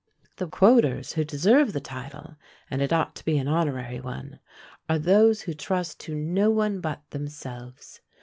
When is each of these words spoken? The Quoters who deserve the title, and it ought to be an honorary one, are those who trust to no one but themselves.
The 0.37 0.47
Quoters 0.47 1.13
who 1.13 1.23
deserve 1.23 1.73
the 1.73 1.79
title, 1.79 2.35
and 2.71 2.81
it 2.81 2.91
ought 2.91 3.13
to 3.17 3.23
be 3.23 3.37
an 3.37 3.47
honorary 3.47 3.99
one, 4.01 4.39
are 4.89 4.97
those 4.97 5.41
who 5.43 5.53
trust 5.53 5.99
to 5.99 6.15
no 6.15 6.49
one 6.49 6.81
but 6.81 7.07
themselves. 7.11 8.01